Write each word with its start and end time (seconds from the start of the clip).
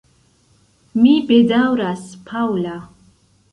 Mi 1.01 1.11
bedaŭras, 1.33 2.03
Paŭla. 2.33 2.75